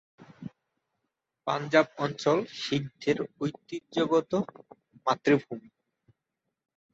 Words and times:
পাঞ্জাব 1.47 1.87
অঞ্চল 1.97 2.37
শিখদের 2.57 3.17
ঐতিহ্যগত 3.41 4.31
মাতৃভূমি। 5.05 5.69